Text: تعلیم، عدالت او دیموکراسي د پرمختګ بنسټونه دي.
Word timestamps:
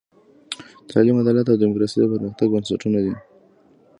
تعلیم، 0.89 1.17
عدالت 1.21 1.47
او 1.49 1.57
دیموکراسي 1.63 1.95
د 2.01 2.05
پرمختګ 2.15 2.47
بنسټونه 2.53 2.99
دي. 3.05 3.13